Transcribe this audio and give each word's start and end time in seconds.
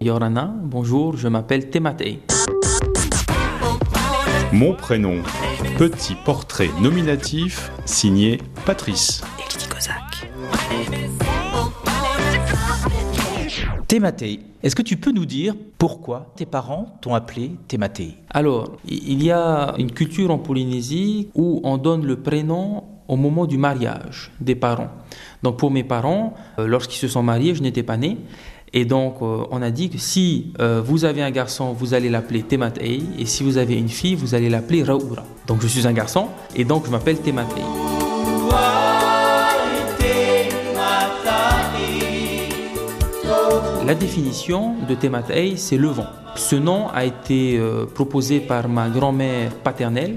Yorana, 0.00 0.52
bonjour, 0.62 1.16
je 1.16 1.28
m'appelle 1.28 1.70
Tematei. 1.70 2.20
Mon 4.52 4.74
prénom, 4.74 5.22
petit 5.78 6.14
portrait 6.24 6.70
nominatif 6.80 7.70
signé 7.84 8.38
Patrice. 8.66 9.22
Thématé, 13.86 14.40
est-ce 14.62 14.74
que 14.74 14.82
tu 14.82 14.96
peux 14.96 15.12
nous 15.12 15.26
dire 15.26 15.54
pourquoi 15.78 16.32
tes 16.36 16.46
parents 16.46 16.98
t'ont 17.00 17.14
appelé 17.14 17.52
Thématé 17.68 18.16
Alors, 18.30 18.76
il 18.88 19.22
y 19.22 19.30
a 19.30 19.74
une 19.78 19.92
culture 19.92 20.30
en 20.30 20.38
Polynésie 20.38 21.28
où 21.34 21.60
on 21.62 21.76
donne 21.76 22.04
le 22.04 22.16
prénom 22.16 22.84
au 23.08 23.16
moment 23.16 23.46
du 23.46 23.58
mariage 23.58 24.30
des 24.40 24.54
parents. 24.54 24.88
Donc 25.42 25.58
pour 25.58 25.70
mes 25.70 25.84
parents, 25.84 26.34
euh, 26.58 26.66
lorsqu'ils 26.66 26.98
se 26.98 27.08
sont 27.08 27.22
mariés, 27.22 27.54
je 27.54 27.62
n'étais 27.62 27.82
pas 27.82 27.96
né. 27.96 28.16
Et 28.76 28.84
donc, 28.84 29.18
euh, 29.22 29.44
on 29.52 29.62
a 29.62 29.70
dit 29.70 29.88
que 29.88 29.98
si 29.98 30.52
euh, 30.60 30.82
vous 30.84 31.04
avez 31.04 31.22
un 31.22 31.30
garçon, 31.30 31.72
vous 31.72 31.94
allez 31.94 32.10
l'appeler 32.10 32.42
Tematei, 32.42 33.02
et 33.16 33.24
si 33.24 33.44
vous 33.44 33.56
avez 33.56 33.76
une 33.76 33.88
fille, 33.88 34.16
vous 34.16 34.34
allez 34.34 34.50
l'appeler 34.50 34.82
Raoura. 34.82 35.22
Donc, 35.46 35.62
je 35.62 35.68
suis 35.68 35.86
un 35.86 35.92
garçon, 35.92 36.26
et 36.56 36.64
donc 36.64 36.84
je 36.86 36.90
m'appelle 36.90 37.18
Tematei. 37.18 37.62
La 43.86 43.94
définition 43.94 44.74
de 44.88 44.94
Tematei, 44.96 45.56
c'est 45.56 45.76
le 45.76 45.88
vent. 45.88 46.06
Ce 46.34 46.56
nom 46.56 46.88
a 46.88 47.04
été 47.04 47.56
euh, 47.58 47.86
proposé 47.86 48.40
par 48.40 48.68
ma 48.68 48.88
grand-mère 48.88 49.52
paternelle 49.54 50.16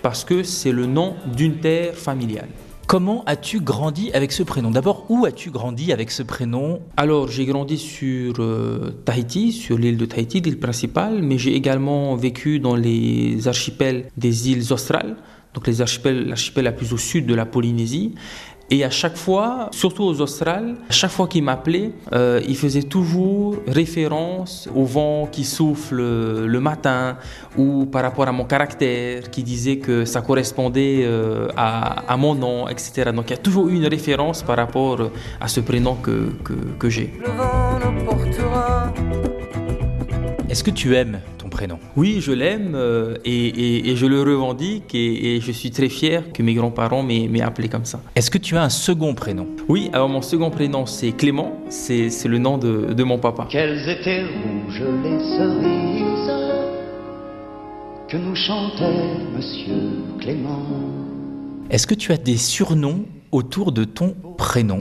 parce 0.00 0.22
que 0.22 0.44
c'est 0.44 0.70
le 0.70 0.86
nom 0.86 1.14
d'une 1.34 1.56
terre 1.56 1.94
familiale. 1.94 2.50
Comment 2.86 3.24
as-tu 3.26 3.58
grandi 3.58 4.12
avec 4.12 4.30
ce 4.30 4.44
prénom? 4.44 4.70
D'abord, 4.70 5.06
où 5.08 5.26
as-tu 5.26 5.50
grandi 5.50 5.92
avec 5.92 6.12
ce 6.12 6.22
prénom? 6.22 6.80
Alors, 6.96 7.26
j'ai 7.26 7.44
grandi 7.44 7.78
sur 7.78 8.34
euh, 8.38 8.92
Tahiti, 9.04 9.50
sur 9.50 9.76
l'île 9.76 9.96
de 9.96 10.04
Tahiti, 10.04 10.40
l'île 10.40 10.60
principale, 10.60 11.20
mais 11.20 11.36
j'ai 11.36 11.56
également 11.56 12.14
vécu 12.14 12.60
dans 12.60 12.76
les 12.76 13.48
archipels 13.48 14.08
des 14.16 14.52
îles 14.52 14.72
australes, 14.72 15.16
donc 15.52 15.66
les 15.66 15.80
archipels, 15.80 16.28
l'archipel 16.28 16.62
la 16.62 16.70
plus 16.70 16.92
au 16.92 16.96
sud 16.96 17.26
de 17.26 17.34
la 17.34 17.44
Polynésie. 17.44 18.14
Et 18.70 18.82
à 18.82 18.90
chaque 18.90 19.16
fois, 19.16 19.68
surtout 19.70 20.02
aux 20.02 20.20
Australes, 20.20 20.74
à 20.88 20.92
chaque 20.92 21.12
fois 21.12 21.28
qu'il 21.28 21.44
m'appelait, 21.44 21.92
euh, 22.12 22.40
il 22.48 22.56
faisait 22.56 22.82
toujours 22.82 23.56
référence 23.68 24.68
au 24.74 24.84
vent 24.84 25.28
qui 25.30 25.44
souffle 25.44 25.96
le 25.96 26.60
matin 26.60 27.16
ou 27.56 27.86
par 27.86 28.02
rapport 28.02 28.26
à 28.26 28.32
mon 28.32 28.44
caractère, 28.44 29.30
qui 29.30 29.44
disait 29.44 29.76
que 29.76 30.04
ça 30.04 30.20
correspondait 30.20 31.02
euh, 31.04 31.48
à, 31.56 32.16
mon 32.16 32.34
nom, 32.34 32.68
etc. 32.68 33.12
Donc 33.14 33.26
il 33.28 33.30
y 33.30 33.34
a 33.34 33.42
toujours 33.42 33.68
eu 33.68 33.74
une 33.76 33.86
référence 33.86 34.42
par 34.42 34.56
rapport 34.56 35.10
à 35.40 35.46
ce 35.46 35.60
prénom 35.60 35.94
que, 35.94 36.32
que, 36.42 36.54
que 36.78 36.88
j'ai. 36.90 37.12
Est-ce 40.56 40.64
que 40.64 40.70
tu 40.70 40.96
aimes 40.96 41.20
prénom 41.50 41.78
Oui, 41.96 42.22
je 42.22 42.32
l'aime 42.32 42.72
euh, 42.74 43.16
et, 43.26 43.94
je 43.94 44.06
le 44.06 44.22
revendique 44.22 44.94
et, 44.94 45.38
je 45.38 45.52
suis 45.52 45.70
très 45.70 45.90
fier 45.90 46.32
que 46.32 46.42
mes 46.42 46.54
grands-parents 46.54 47.02
m'aient 47.02 47.42
appelé 47.42 47.68
comme 47.68 47.84
ça. 47.84 48.00
Est-ce 48.14 48.30
que 48.30 48.38
tu 48.38 48.56
as 48.56 48.62
un 48.62 48.70
second 48.70 49.12
prénom 49.12 49.46
Oui, 49.68 49.90
alors 49.92 50.08
mon 50.08 50.22
second 50.22 50.48
prénom 50.48 50.86
c'est 50.86 51.12
Clément, 51.12 51.60
c'est 51.68 52.08
le 52.24 52.38
nom 52.38 52.56
de, 52.56 52.94
de, 52.94 53.04
mon 53.04 53.18
papa. 53.18 53.48
Quelles 53.50 53.86
étaient 53.86 54.24
rouges 54.24 54.82
les 55.04 55.18
cerises 55.18 56.32
que 58.08 58.16
nous 58.16 58.34
chantait 58.34 59.18
Monsieur 59.36 59.74
Clément? 60.18 60.62
Est-ce 61.68 61.86
que 61.86 61.94
tu 61.94 62.12
as 62.12 62.16
des 62.16 62.38
surnoms 62.38 63.04
autour 63.30 63.72
de 63.72 63.84
ton 63.84 64.14
prénom? 64.38 64.80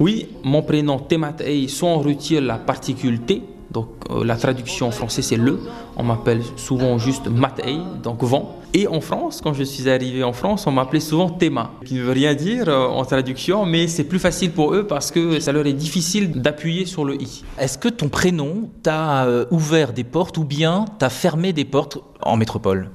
Oui, 0.00 0.26
mon 0.42 0.62
prénom 0.62 0.98
Tematei, 0.98 1.68
soit 1.68 1.88
on 1.88 2.00
retire 2.00 2.42
la 2.42 2.56
particule 2.56 3.20
T, 3.20 3.42
donc 3.70 3.88
euh, 4.10 4.24
la 4.24 4.36
traduction 4.36 4.88
en 4.88 4.90
français 4.90 5.22
c'est 5.22 5.36
le. 5.36 5.60
On 5.96 6.02
m'appelle 6.02 6.42
souvent 6.56 6.98
juste 6.98 7.28
Matei, 7.28 7.78
donc 8.02 8.22
vent. 8.22 8.56
Et 8.74 8.86
en 8.86 9.00
France, 9.00 9.40
quand 9.42 9.54
je 9.54 9.62
suis 9.62 9.88
arrivé 9.88 10.22
en 10.22 10.32
France, 10.32 10.66
on 10.66 10.70
m'appelait 10.70 11.00
souvent 11.00 11.30
Théma, 11.30 11.72
qui 11.84 11.94
ne 11.94 12.02
veut 12.02 12.12
rien 12.12 12.34
dire 12.34 12.68
euh, 12.68 12.86
en 12.86 13.04
traduction, 13.04 13.66
mais 13.66 13.88
c'est 13.88 14.04
plus 14.04 14.18
facile 14.18 14.52
pour 14.52 14.74
eux 14.74 14.86
parce 14.86 15.10
que 15.10 15.40
ça 15.40 15.52
leur 15.52 15.66
est 15.66 15.72
difficile 15.72 16.40
d'appuyer 16.40 16.86
sur 16.86 17.04
le 17.04 17.20
i. 17.20 17.44
Est-ce 17.58 17.78
que 17.78 17.88
ton 17.88 18.08
prénom 18.08 18.70
t'a 18.82 19.24
euh, 19.24 19.46
ouvert 19.50 19.92
des 19.92 20.04
portes 20.04 20.36
ou 20.38 20.44
bien 20.44 20.84
t'a 20.98 21.10
fermé 21.10 21.52
des 21.52 21.64
portes 21.64 21.98
en 22.22 22.36
métropole? 22.36 22.90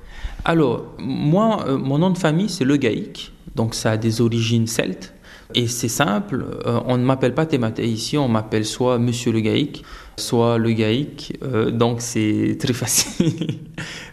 Alors, 0.46 0.84
moi, 1.00 1.66
mon 1.70 2.00
nom 2.00 2.10
de 2.10 2.18
famille 2.18 2.50
c'est 2.50 2.66
Le 2.66 2.78
Gaïc, 2.78 3.32
donc 3.56 3.76
ça 3.76 3.92
a 3.92 3.98
des 3.98 4.22
origines 4.22 4.68
celtes. 4.68 5.14
Et 5.56 5.68
c'est 5.68 5.88
simple, 5.88 6.46
on 6.66 6.98
ne 6.98 7.04
m'appelle 7.04 7.34
pas 7.34 7.46
Thématé 7.46 7.86
ici, 7.88 8.18
on 8.18 8.28
m'appelle 8.28 8.66
soit 8.66 8.98
Monsieur 8.98 9.32
Le 9.32 9.40
Gaïc, 9.40 9.84
soit 10.18 10.58
le 10.58 10.72
gaïque, 10.72 11.38
euh, 11.44 11.72
donc 11.72 12.02
c'est 12.02 12.58
très 12.60 12.74
facile. 12.84 13.60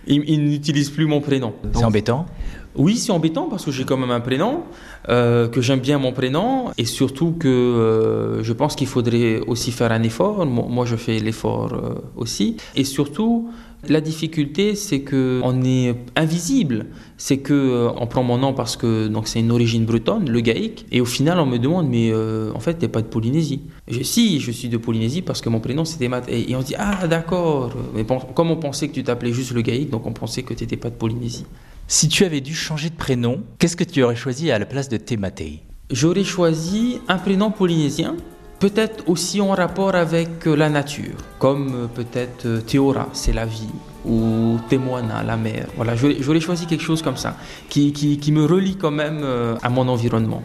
il, 0.06 0.44
n'utilise 0.44 0.90
plus 0.90 1.06
mon 1.06 1.20
prénom. 1.20 1.54
C'est 1.72 1.84
embêtant 1.84 2.26
Oui, 2.74 2.96
c'est 2.96 3.12
embêtant 3.12 3.48
parce 3.48 3.64
que 3.64 3.70
j'ai 3.70 3.84
quand 3.84 3.96
même 3.96 4.10
un 4.10 4.20
prénom, 4.20 4.64
euh, 5.08 5.48
que 5.48 5.60
j'aime 5.60 5.80
bien 5.80 5.98
mon 5.98 6.12
prénom, 6.12 6.70
et 6.78 6.84
surtout 6.84 7.32
que 7.32 7.48
euh, 7.48 8.42
je 8.42 8.52
pense 8.52 8.76
qu'il 8.76 8.86
faudrait 8.86 9.40
aussi 9.46 9.72
faire 9.72 9.92
un 9.92 10.02
effort. 10.02 10.46
Moi, 10.46 10.86
je 10.86 10.96
fais 10.96 11.18
l'effort 11.18 11.78
aussi. 12.16 12.56
Et 12.74 12.84
surtout, 12.84 13.50
la 13.88 14.00
difficulté, 14.00 14.74
c'est 14.74 15.00
que 15.00 15.40
on 15.42 15.62
est 15.64 15.94
invisible. 16.16 16.86
C'est 17.16 17.38
que 17.38 17.54
euh, 17.54 17.90
on 17.96 18.06
prend 18.06 18.22
mon 18.22 18.38
nom 18.38 18.52
parce 18.52 18.76
que 18.76 19.08
donc 19.08 19.28
c'est 19.28 19.40
une 19.40 19.50
origine 19.50 19.84
bretonne, 19.84 20.28
le 20.28 20.40
gaïque, 20.40 20.86
et 20.90 21.00
au 21.00 21.04
final 21.04 21.38
on 21.38 21.46
me 21.46 21.58
demande 21.58 21.88
mais 21.88 22.10
euh, 22.12 22.52
en 22.54 22.60
fait 22.60 22.74
t'es 22.74 22.88
pas 22.88 23.02
de 23.02 23.06
Polynésie. 23.06 23.62
Je, 23.88 24.02
si, 24.02 24.40
je 24.40 24.50
suis 24.50 24.68
de 24.68 24.76
Polynésie 24.76 25.22
parce 25.22 25.40
que 25.40 25.48
mon 25.48 25.60
prénom 25.60 25.84
c'était 25.84 26.08
Matt. 26.08 26.28
Et, 26.28 26.54
on 26.54 26.62
dit 26.62 26.74
ah 26.78 27.06
d'accord. 27.06 27.72
Mais 27.94 28.04
comme 28.34 28.50
on 28.50 28.56
pensait 28.56 28.88
que 28.88 28.94
tu 28.94 29.02
t'appelais 29.02 29.32
juste 29.32 29.52
le 29.52 29.62
gaïque, 29.62 29.90
donc 29.90 30.06
on 30.06 30.12
pensait 30.12 30.42
que 30.42 30.54
tu 30.54 30.64
n'étais 30.64 30.76
pas 30.76 30.90
de 30.90 30.96
Polynésie. 30.96 31.46
Si 31.88 32.08
tu 32.08 32.24
avais 32.24 32.40
dû 32.40 32.54
changer 32.54 32.90
de 32.90 32.94
prénom, 32.94 33.42
qu'est-ce 33.58 33.76
que 33.76 33.84
tu 33.84 34.02
aurais 34.02 34.16
choisi 34.16 34.50
à 34.50 34.58
la 34.58 34.66
place 34.66 34.88
de 34.88 34.96
Tematei 34.96 35.60
J'aurais 35.90 36.22
choisi 36.22 36.98
un 37.08 37.18
prénom 37.18 37.50
polynésien 37.50 38.16
peut-être 38.60 39.08
aussi 39.08 39.40
en 39.40 39.52
rapport 39.52 39.94
avec 39.94 40.46
euh, 40.46 40.54
la 40.54 40.68
nature, 40.68 41.16
comme 41.38 41.74
euh, 41.74 41.86
peut-être 41.86 42.46
euh, 42.46 42.60
Théora, 42.60 43.08
c'est 43.12 43.32
la 43.32 43.46
vie, 43.46 43.70
ou 44.04 44.58
Témoana, 44.68 45.22
la 45.24 45.36
mer. 45.36 45.66
Voilà, 45.76 45.94
j'aurais 45.96 46.40
choisi 46.40 46.66
quelque 46.66 46.84
chose 46.84 47.02
comme 47.02 47.16
ça, 47.16 47.36
qui, 47.68 47.92
qui, 47.92 48.32
me 48.32 48.44
relie 48.44 48.76
quand 48.76 48.90
même 48.90 49.24
à 49.62 49.68
mon 49.68 49.88
environnement. 49.88 50.42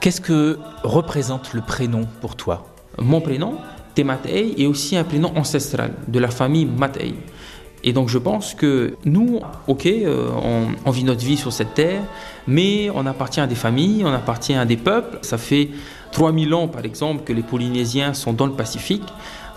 Qu'est-ce 0.00 0.20
que 0.20 0.58
représente 0.82 1.54
le 1.54 1.62
prénom 1.62 2.06
pour 2.20 2.36
toi? 2.36 2.66
Mon 2.98 3.22
prénom, 3.22 3.56
Tematei, 3.94 4.54
est 4.58 4.66
aussi 4.66 4.96
un 4.96 5.04
prénom 5.04 5.32
ancestral 5.36 5.92
de 6.06 6.18
la 6.18 6.28
famille 6.28 6.66
Matei. 6.66 7.14
Et 7.84 7.92
donc 7.92 8.08
je 8.08 8.18
pense 8.18 8.54
que 8.54 8.96
nous, 9.04 9.40
ok, 9.66 9.88
on, 10.42 10.66
on, 10.84 10.90
vit 10.90 11.04
notre 11.04 11.24
vie 11.24 11.36
sur 11.36 11.52
cette 11.52 11.74
terre, 11.74 12.02
mais 12.46 12.90
on 12.94 13.06
appartient 13.06 13.40
à 13.40 13.46
des 13.46 13.54
familles, 13.54 14.02
on 14.04 14.12
appartient 14.12 14.54
à 14.54 14.64
des 14.64 14.76
peuples. 14.76 15.18
Ça 15.22 15.38
fait 15.38 15.68
3000 16.12 16.54
ans, 16.54 16.68
par 16.68 16.84
exemple, 16.84 17.24
que 17.24 17.32
les 17.32 17.42
Polynésiens 17.42 18.14
sont 18.14 18.32
dans 18.32 18.46
le 18.46 18.52
Pacifique. 18.52 19.04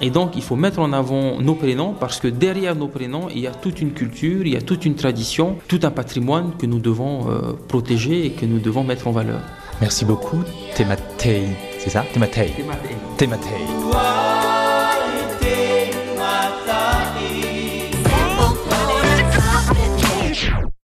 Et 0.02 0.10
donc, 0.10 0.32
il 0.36 0.42
faut 0.42 0.56
mettre 0.56 0.80
en 0.80 0.94
avant 0.94 1.40
nos 1.40 1.54
prénoms 1.54 1.94
parce 1.98 2.20
que 2.20 2.28
derrière 2.28 2.76
nos 2.76 2.88
prénoms, 2.88 3.28
il 3.34 3.40
y 3.40 3.48
a 3.48 3.52
toute 3.52 3.82
une 3.82 3.92
culture, 3.92 4.46
il 4.46 4.54
y 4.54 4.58
a 4.58 4.62
toute 4.62 4.86
une 4.86 4.96
tradition, 4.96 5.58
tout 5.68 5.80
un 5.84 5.92
patrimoine 5.92 6.54
que 6.58 6.66
nous 6.66 6.80
devons 6.80 7.30
euh, 7.30 7.54
protéger 7.68 8.26
et 8.26 8.32
que 8.32 8.46
nous 8.46 8.60
devons 8.60 8.84
mettre 8.84 9.08
en 9.08 9.12
valeur. 9.12 9.42
Merci 9.80 10.06
beaucoup, 10.06 10.40
Tematei. 10.76 11.44
C'est 11.78 11.92
ça? 11.92 12.04
Tematei. 12.14 12.52
Tematei. 12.58 12.96
Tematei. 13.18 14.31